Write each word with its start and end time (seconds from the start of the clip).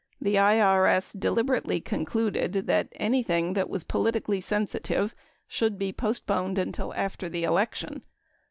The 0.19 0.33
IBS 0.33 1.19
deliberately 1.19 1.79
concluded 1.79 2.53
that 2.65 2.87
anything 2.93 3.53
that 3.53 3.69
was 3.69 3.83
polit 3.83 4.15
ically 4.15 4.41
sensitive 4.41 5.13
should 5.47 5.77
be 5.77 5.93
postponed 5.93 6.57
until 6.57 6.91
after 6.95 7.29
the 7.29 7.43
election. 7.43 8.01